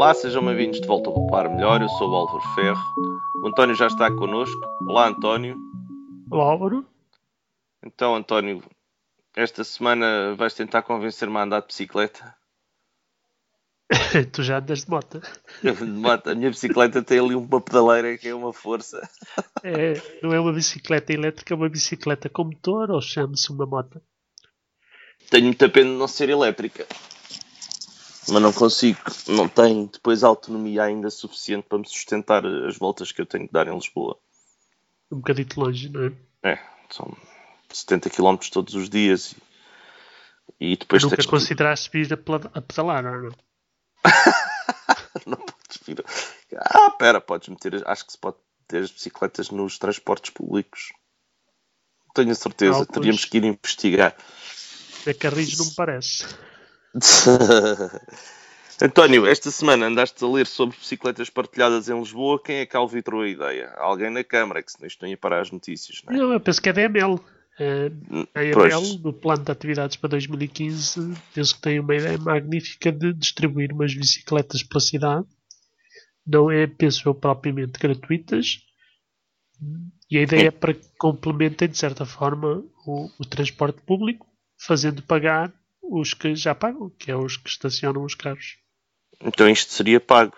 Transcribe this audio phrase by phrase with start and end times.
[0.00, 1.82] Olá, sejam bem-vindos de volta ao Par Melhor.
[1.82, 2.80] Eu sou o Álvaro Ferro.
[3.42, 4.58] O António já está connosco.
[4.88, 5.58] Olá, António.
[6.30, 6.86] Olá, Álvaro.
[7.84, 8.62] Então, António,
[9.36, 12.34] esta semana vais tentar convencer-me a andar de bicicleta?
[14.32, 15.20] tu já andas de moto.
[15.62, 16.30] de moto.
[16.30, 19.06] A minha bicicleta tem ali uma pedaleira que é uma força.
[19.62, 24.00] É, não é uma bicicleta elétrica, é uma bicicleta com motor ou chama-se uma moto?
[25.28, 26.86] Tenho muita pena de não ser elétrica.
[28.30, 33.20] Mas não consigo, não tenho depois autonomia ainda suficiente para me sustentar as voltas que
[33.20, 34.18] eu tenho que dar em Lisboa.
[35.10, 36.04] Um bocadito longe, não
[36.42, 36.52] é?
[36.52, 36.58] É,
[36.88, 37.16] são
[37.68, 39.34] 70 km todos os dias
[40.60, 42.16] e, e depois Nunca consideraste vir a,
[42.60, 43.30] pedalar, não é?
[45.26, 46.04] não podes vir.
[46.56, 47.82] Ah, pera, podes meter.
[47.86, 48.36] Acho que se pode
[48.68, 50.92] ter as bicicletas nos transportes públicos.
[52.14, 52.88] Tenho a certeza, Alguns...
[52.88, 54.16] teríamos que ir investigar.
[55.06, 56.24] É Carris não me parece.
[58.82, 62.42] António, esta semana andaste a ler sobre bicicletas partilhadas em Lisboa.
[62.42, 63.70] Quem é que alvitrou a ideia?
[63.76, 66.16] Alguém na Câmara, que senão isto não ia para as notícias, não é?
[66.16, 67.14] Não, eu penso que é da EML.
[67.14, 72.90] Uh, a EML, no plano de atividades para 2015, penso que tem uma ideia magnífica
[72.90, 75.26] de distribuir umas bicicletas pela cidade.
[76.26, 78.60] Não é, penso eu, propriamente gratuitas.
[80.10, 84.26] E a ideia é para que complementem, de certa forma, o, o transporte público,
[84.58, 85.52] fazendo pagar
[85.90, 88.56] os que já pagam, que é os que estacionam os carros.
[89.20, 90.34] Então isto seria pago.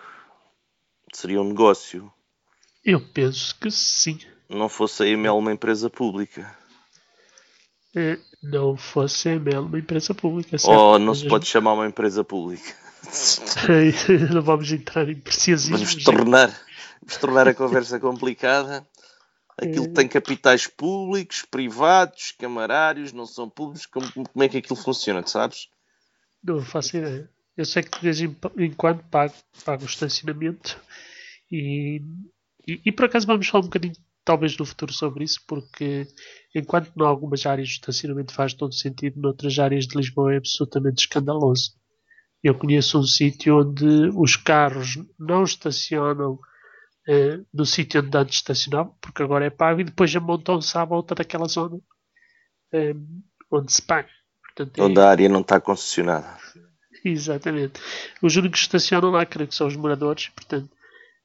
[1.13, 2.11] Seria um negócio.
[2.83, 4.19] Eu penso que sim.
[4.49, 6.57] Não fosse a EML uma empresa pública.
[7.95, 10.57] É, não fosse a EML uma empresa pública.
[10.57, 10.75] Certo?
[10.75, 12.75] Ou não se pode chamar uma empresa pública.
[14.33, 15.81] não vamos entrar em preciosismos.
[15.81, 16.47] Vamos tornar,
[17.01, 18.85] vamos tornar a conversa complicada.
[19.57, 23.85] Aquilo tem capitais públicos, privados, camarários, não são públicos.
[23.85, 25.69] Como, como é que aquilo funciona, sabes?
[26.43, 27.29] Não faço ideia.
[27.55, 30.81] Eu sei que de vez em quando pago, pago o estacionamento
[31.51, 32.01] e,
[32.67, 33.93] e, e, por acaso vamos falar um bocadinho,
[34.25, 36.07] talvez no futuro, sobre isso, porque
[36.55, 41.01] enquanto em algumas áreas de estacionamento faz todo sentido, noutras áreas de Lisboa é absolutamente
[41.01, 41.75] escandaloso.
[42.43, 46.39] Eu conheço um sítio onde os carros não estacionam
[47.07, 51.15] uh, no sítio onde antes estacionava, porque agora é pago, e depois amontam-se à volta
[51.15, 54.09] daquela zona uh, onde se paga.
[54.43, 55.03] Portanto, é onde é...
[55.03, 56.37] a área não está concessionada.
[57.03, 57.81] Exatamente.
[58.21, 60.69] Os únicos que estacionam lá, creio que são os moradores, portanto,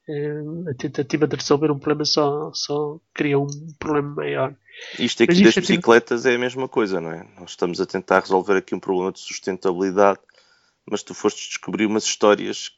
[0.09, 3.47] uh, a tentativa de resolver um problema só, só cria um
[3.79, 4.55] problema maior.
[4.99, 7.27] Isto aqui das bicicletas é a mesma coisa, não é?
[7.39, 10.21] Nós estamos a tentar resolver aqui um problema de sustentabilidade,
[10.89, 12.71] mas tu foste descobrir umas histórias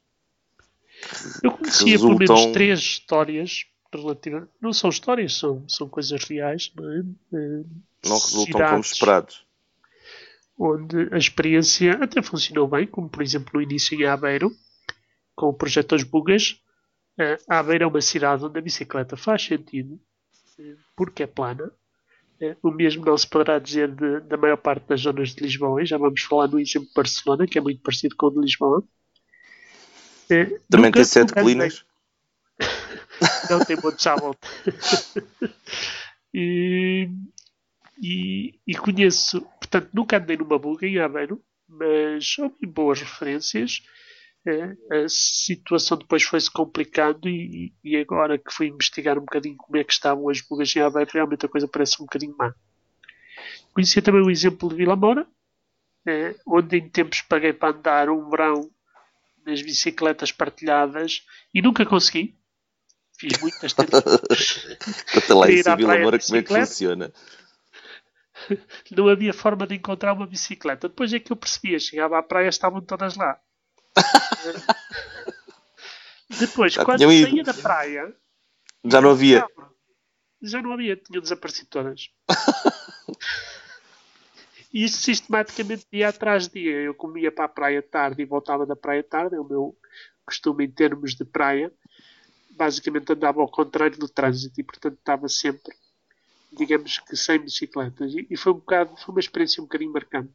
[1.43, 2.19] eu conhecia resultam...
[2.19, 4.49] pelo menos três histórias relativas.
[4.61, 7.03] Não são histórias, são, são coisas reais, não é?
[8.05, 9.45] Não resultam como esperados.
[10.59, 14.55] Onde a experiência até funcionou bem, como por exemplo no início em Aveiro,
[15.35, 16.61] com o projeto Das Bugas.
[17.49, 20.01] A Aveiro é uma cidade onde a bicicleta faz sentido,
[20.59, 21.71] eh, porque é plana.
[22.41, 25.85] Eh, o mesmo não se poderá dizer de, da maior parte das zonas de Lisboa.
[25.85, 28.83] Já vamos falar no exemplo de Barcelona, que é muito parecido com o de Lisboa.
[30.31, 31.85] É, Também tem sete colinas?
[33.51, 34.49] Não, tem montes à volta.
[36.33, 37.09] e,
[38.01, 43.83] e, e, conheço, portanto, nunca andei numa buga em Aveiro, mas ouvi boas referências.
[44.47, 49.77] É, a situação depois foi-se complicando e, e, agora que fui investigar um bocadinho como
[49.77, 52.55] é que estavam as bugas em Aveiro, realmente a coisa parece um bocadinho má.
[53.75, 55.27] Conhecia também o exemplo de Vila Moura,
[56.07, 58.71] é, onde em tempos paguei para andar um verão
[59.45, 61.25] nas bicicletas partilhadas
[61.55, 62.37] e nunca consegui.
[63.19, 64.77] Fiz muitas tentativas.
[65.13, 67.13] Conta lá em Vila Moura como é que funciona.
[68.91, 70.89] Não havia forma de encontrar uma bicicleta.
[70.89, 73.39] Depois é que eu percebia, chegava à praia estavam todas lá.
[76.39, 78.15] Depois, já quando saía da praia,
[78.85, 79.45] já não havia.
[80.41, 82.09] Já não havia, tinham desaparecido todas.
[84.73, 86.77] E sistematicamente dia atrás de dia.
[86.77, 89.77] Eu comia para a praia tarde e voltava da praia tarde, é o meu
[90.25, 91.73] costume em termos de praia.
[92.51, 95.75] Basicamente andava ao contrário do trânsito e portanto estava sempre,
[96.53, 98.15] digamos que sem bicicletas.
[98.15, 100.35] E, e foi um bocado, foi uma experiência um bocadinho marcante.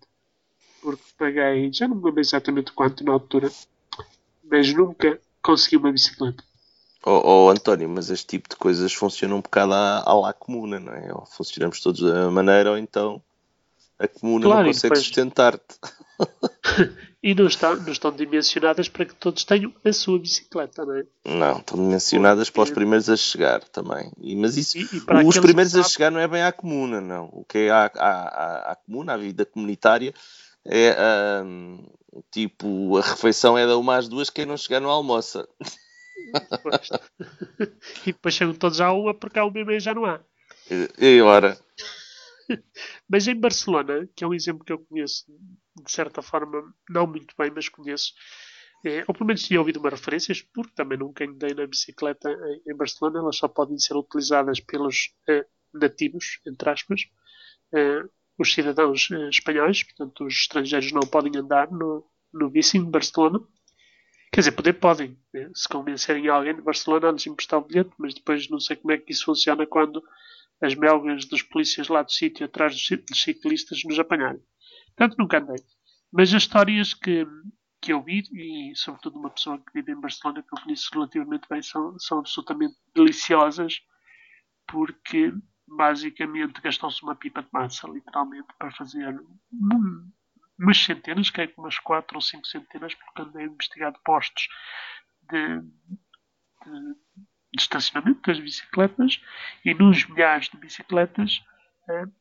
[0.81, 3.49] Porque paguei, já não me lembro exatamente quanto na altura,
[4.43, 6.43] mas nunca consegui uma bicicleta.
[7.07, 10.79] Oh, oh, António, mas este tipo de coisas funciona um bocado à, à lá comuna,
[10.79, 11.13] não é?
[11.13, 13.21] Ou funcionamos todos da maneira, ou então
[13.99, 15.05] a comuna claro, não consegue depois...
[15.05, 15.75] sustentar-te.
[17.23, 21.05] e não estão, não estão dimensionadas para que todos tenham a sua bicicleta, não é?
[21.25, 24.11] Não, estão dimensionadas para os primeiros a chegar também.
[24.19, 27.29] E, mas isso, e, e os primeiros a chegar não é bem à comuna, não.
[27.31, 30.13] O que é à, à, à, à comuna, à vida comunitária,
[30.65, 31.85] é um,
[32.31, 35.47] tipo, a refeição é da uma às duas, quem não chegar não almoça.
[38.05, 40.19] e depois chegam todos à uma porque há uma e meia já não há.
[40.69, 41.57] E, e ora?
[43.09, 45.25] Mas em Barcelona, que é um exemplo que eu conheço
[45.83, 48.13] de certa forma, não muito bem, mas conheço,
[48.85, 52.29] é, ou pelo menos tinha ouvido uma referências, porque também nunca andei na bicicleta
[52.65, 57.01] em, Barcelona, elas só podem ser utilizadas pelos eh, nativos, entre aspas,
[57.73, 58.03] eh,
[58.37, 63.39] os cidadãos eh, espanhóis, portanto os estrangeiros não podem andar no, no bici em Barcelona.
[64.31, 65.49] Quer dizer, poder podem, né?
[65.53, 68.91] se convencerem alguém de Barcelona a lhes emprestar o bilhete, mas depois não sei como
[68.91, 70.03] é que isso funciona quando
[70.61, 74.41] as melgas dos polícias lá do sítio atrás dos ciclistas nos apanharem.
[74.95, 75.57] Portanto, nunca andei.
[76.11, 77.25] Mas as histórias que,
[77.81, 81.47] que eu vi, e sobretudo uma pessoa que vive em Barcelona, que eu conheço relativamente
[81.49, 83.81] bem, são, são absolutamente deliciosas,
[84.67, 85.33] porque
[85.67, 89.19] basicamente gastou-se uma pipa de massa, literalmente, para fazer
[90.57, 94.47] umas centenas, que é umas 4 ou 5 centenas, porque andei a investigar postos
[95.29, 96.95] de, de,
[97.55, 99.21] de estacionamento das bicicletas,
[99.63, 101.43] e nos milhares de bicicletas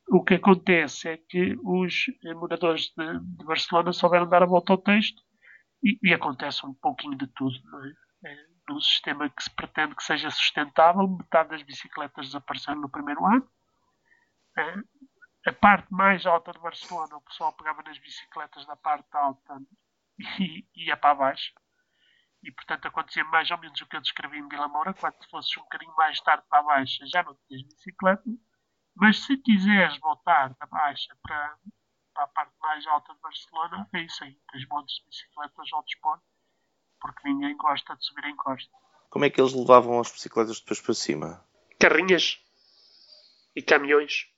[0.09, 4.79] o que acontece é que os moradores de, de Barcelona souberam dar a volta ao
[4.79, 5.23] texto
[5.83, 7.57] e, e acontece um pouquinho de tudo,
[8.25, 8.29] é?
[8.31, 8.47] é?
[8.69, 13.49] Num sistema que se pretende que seja sustentável, metade das bicicletas desapareceram no primeiro ano.
[14.57, 15.51] É?
[15.51, 19.61] A parte mais alta de Barcelona, o pessoal pegava nas bicicletas da parte alta
[20.41, 21.53] e ia para baixo.
[22.45, 24.95] E, portanto, acontecia mais ou menos o que eu descrevi em Vila Moura.
[24.95, 28.23] Quando fosses um bocadinho mais tarde para baixo, já não tinhas bicicleta
[28.95, 31.59] mas se quiseres voltar da baixa para,
[32.15, 34.39] para a parte mais alta de Barcelona, é isso aí.
[34.53, 36.21] Tens montes de bicicletas ao dispor,
[37.01, 38.71] porque ninguém gosta de subir em costa.
[39.11, 41.45] Como é que eles levavam as bicicletas depois para cima?
[41.79, 42.41] Carrinhas
[43.55, 44.29] e caminhões.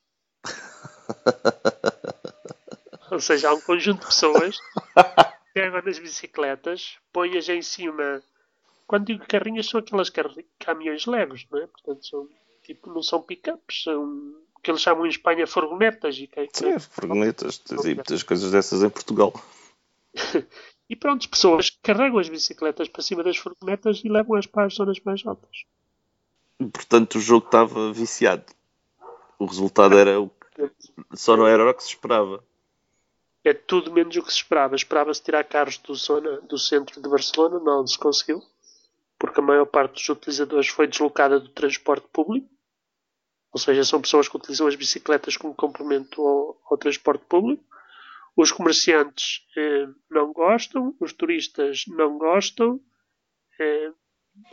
[3.10, 4.58] Ou seja, há um conjunto de pessoas
[5.56, 8.22] que pegam nas bicicletas, põem-as em cima.
[8.86, 10.12] Quando digo carrinhas, são aquelas
[10.58, 11.66] caminhões leves, não é?
[11.66, 12.28] Portanto, são,
[12.62, 16.18] tipo, não são pick-ups, são que eles chamam em Espanha furgonetas.
[16.18, 19.32] E que, é Sim, furgonetas, tem muitas coisas dessas em Portugal.
[20.90, 24.74] e pronto, as pessoas carregam as bicicletas para cima das furgonetas e levam-as para as
[24.74, 25.64] zonas mais altas.
[26.58, 28.44] Portanto, o jogo estava viciado.
[29.38, 30.70] O resultado era o que...
[31.14, 32.44] Só não era o que se esperava.
[33.46, 34.74] É tudo menos o que se esperava.
[34.74, 38.42] Esperava-se tirar carros do, zona, do centro de Barcelona, não se conseguiu,
[39.18, 42.48] porque a maior parte dos utilizadores foi deslocada do transporte público
[43.56, 47.64] ou seja, são pessoas que utilizam as bicicletas como complemento ao, ao transporte público.
[48.36, 52.78] Os comerciantes eh, não gostam, os turistas não gostam.
[53.58, 53.92] Eh,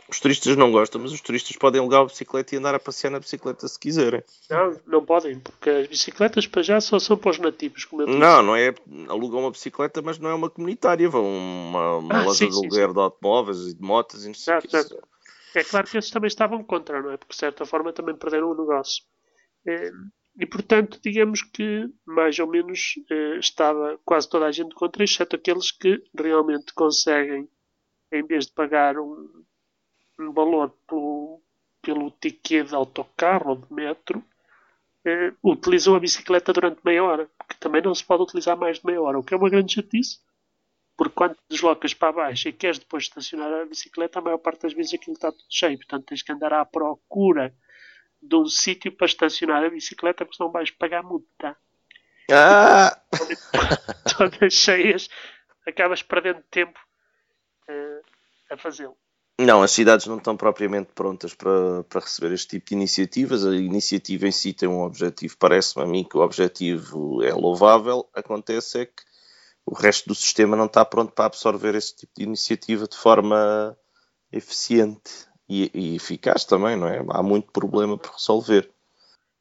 [0.08, 3.10] os turistas não gostam, mas os turistas podem alugar a bicicleta e andar a passear
[3.10, 4.22] na bicicleta se quiserem.
[4.50, 7.84] Não, não podem, porque as bicicletas para já só são para os nativos.
[7.84, 8.74] Como eu não, não é.
[9.08, 11.08] Alugam uma bicicleta, mas não é uma comunitária.
[11.08, 14.34] Vão uma, uma ah, loja sim, de aluguer de automóveis e de motas e não
[14.34, 15.08] sei certo, certo.
[15.54, 17.16] É claro que esses também estavam contra, não é?
[17.16, 19.04] Porque de certa forma também perderam o negócio.
[19.66, 19.90] É,
[20.38, 25.36] e portanto, digamos que mais ou menos é, estava quase toda a gente contra, exceto
[25.36, 27.48] aqueles que realmente conseguem,
[28.12, 29.44] em vez de pagar um,
[30.18, 31.40] um valor pelo,
[31.82, 34.24] pelo ticket de autocarro ou de metro,
[35.42, 39.02] utilizam a bicicleta durante meia hora, porque também não se pode utilizar mais de meia
[39.02, 40.18] hora, o que é uma grande chatice
[40.96, 44.62] porque quando te deslocas para baixo e queres depois estacionar a bicicleta, a maior parte
[44.62, 45.76] das vezes aquilo está tudo cheio.
[45.78, 47.54] Portanto, tens que andar à procura
[48.22, 51.56] de um sítio para estacionar a bicicleta, porque senão vais pagar multa.
[52.30, 52.96] Ah!
[54.16, 55.10] Todas cheias,
[55.66, 56.78] acabas perdendo tempo
[57.68, 58.02] uh,
[58.50, 58.96] a fazê-lo.
[59.40, 63.44] Não, as cidades não estão propriamente prontas para, para receber este tipo de iniciativas.
[63.44, 68.08] A iniciativa em si tem um objetivo, parece-me a mim que o objetivo é louvável.
[68.14, 69.02] Acontece é que
[69.66, 73.76] o resto do sistema não está pronto para absorver esse tipo de iniciativa de forma
[74.30, 77.04] eficiente e, e eficaz também, não é?
[77.10, 78.70] Há muito problema por resolver.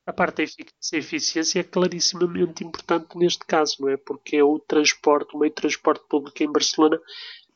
[0.06, 3.98] A parte da eficácia e eficiência é clarissimamente importante neste caso, não é?
[3.98, 7.00] Porque é o transporte, o meio de transporte público em Barcelona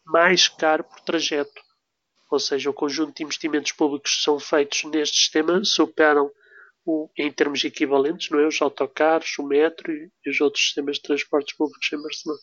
[0.05, 1.66] mais caro por trajeto.
[2.29, 6.29] Ou seja, o conjunto de investimentos públicos que são feitos neste sistema superam
[6.85, 8.47] o, em termos equivalentes, não é?
[8.47, 12.39] Os autocarros, o metro e, e os outros sistemas de transportes públicos em Barcelona.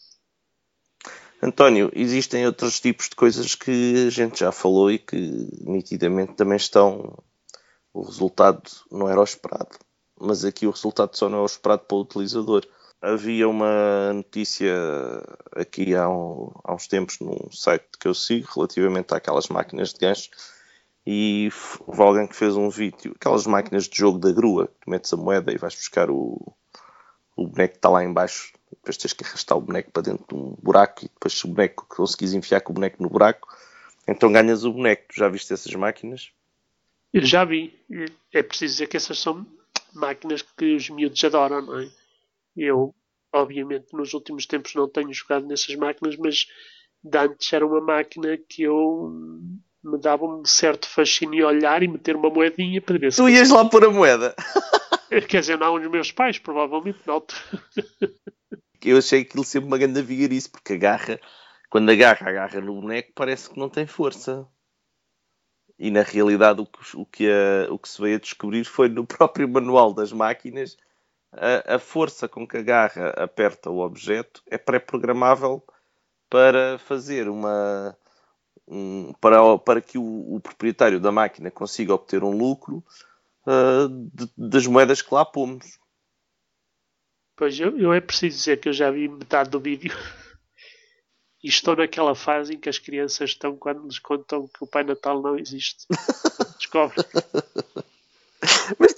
[1.43, 5.17] António, existem outros tipos de coisas que a gente já falou e que
[5.61, 7.23] nitidamente também estão.
[7.93, 9.79] O resultado não era o esperado,
[10.19, 12.67] mas aqui o resultado só não é o esperado para o utilizador.
[13.05, 14.73] Havia uma notícia
[15.55, 19.99] aqui há, um, há uns tempos num site que eu sigo relativamente àquelas máquinas de
[19.99, 20.31] gancho
[21.07, 21.51] e
[21.87, 25.13] houve alguém que fez um vídeo, aquelas máquinas de jogo da grua, que tu metes
[25.13, 26.57] a moeda e vais buscar o,
[27.37, 30.57] o boneco está lá embaixo, depois tens que arrastar o boneco para dentro de um
[30.63, 33.47] buraco e depois se o boneco conseguires enfiar com o boneco no buraco,
[34.09, 35.09] então ganhas o boneco.
[35.09, 36.31] Tu já viste essas máquinas?
[37.13, 37.79] Eu já vi.
[38.33, 39.47] É preciso dizer que essas são
[39.93, 42.04] máquinas que os miúdos adoram, não é?
[42.57, 42.95] Eu,
[43.33, 46.47] obviamente, nos últimos tempos não tenho jogado nessas máquinas, mas
[47.03, 49.13] de antes era uma máquina que eu
[49.83, 53.19] me dava um certo fascínio olhar e meter uma moedinha para ver se.
[53.19, 54.35] Tu ias lá pôr a moeda?
[55.29, 57.23] Quer dizer, não os meus pais, provavelmente, não.
[58.83, 61.21] eu achei aquilo sempre uma grande vigarice, porque agarra,
[61.71, 64.47] quando agarra, agarra no boneco, parece que não tem força.
[65.79, 68.89] E na realidade o que, o que, a, o que se veio a descobrir foi
[68.89, 70.77] no próprio manual das máquinas
[71.37, 75.65] a, a força com que agarra aperta o objeto é pré-programável
[76.29, 77.97] para fazer uma
[78.67, 82.83] um, para, para que o, o, proprietário da máquina consiga obter um lucro
[83.47, 85.79] uh, de, das moedas que lá pomos.
[87.37, 89.95] Pois eu, eu é preciso dizer que eu já vi metade do vídeo
[91.43, 94.83] e estou naquela fase em que as crianças estão quando nos contam que o Pai
[94.83, 95.87] Natal não existe.
[96.59, 96.97] Descobre.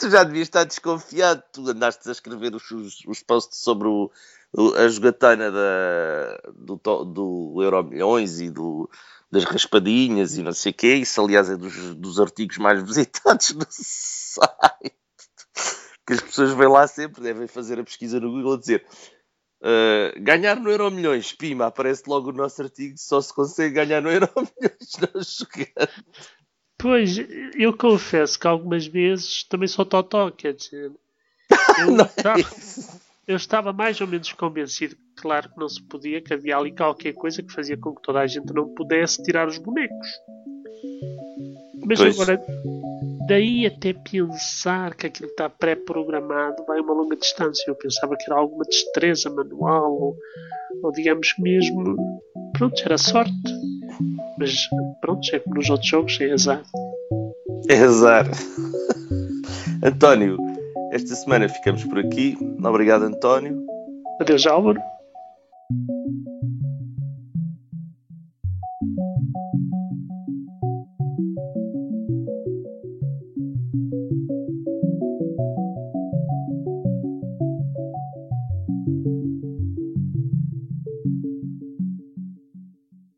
[0.06, 1.42] Tu já devias estar desconfiado.
[1.52, 4.08] Tu andaste a escrever os, os, os posts sobre o,
[4.52, 8.88] o, a jogatana da, do, do Euro Milhões e do,
[9.32, 10.94] das raspadinhas e não sei o quê.
[10.94, 14.94] Isso, aliás, é dos, dos artigos mais visitados do site.
[16.06, 18.86] Que as pessoas vêm lá sempre, devem fazer a pesquisa no Google a dizer
[19.58, 24.02] Uh, ganhar no Euro Milhões, pima, aparece logo o nosso artigo, só se consegue ganhar
[24.02, 26.04] no Euro Milhões não jogando.
[26.78, 27.16] Pois,
[27.58, 30.92] eu confesso que algumas vezes também sou totó, quer dizer,
[31.80, 32.42] eu, é estava,
[33.26, 37.14] eu estava mais ou menos convencido, claro que não se podia, que havia ali qualquer
[37.14, 40.08] coisa que fazia com que toda a gente não pudesse tirar os bonecos.
[41.86, 42.14] Mas pois.
[42.14, 42.44] agora,
[43.26, 47.64] daí até pensar que aquilo está pré-programado vai uma longa distância.
[47.68, 50.16] Eu pensava que era alguma destreza manual ou,
[50.82, 51.96] ou digamos mesmo,
[52.52, 53.32] pronto, era sorte.
[54.38, 54.68] Mas
[55.00, 56.62] pronto, é como nos outros jogos, é azar.
[57.68, 58.26] É azar.
[59.82, 60.36] António,
[60.92, 62.36] esta semana ficamos por aqui.
[62.62, 63.64] Obrigado, António.
[64.20, 64.80] Adeus, Álvaro.